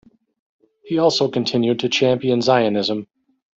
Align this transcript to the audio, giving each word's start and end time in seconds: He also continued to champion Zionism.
He 0.83 0.97
also 0.97 1.27
continued 1.29 1.81
to 1.81 1.89
champion 1.89 2.41
Zionism. 2.41 3.05